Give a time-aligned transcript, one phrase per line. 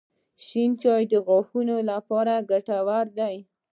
[0.45, 3.35] •شین چای د غاښونو لپاره ګټور دی.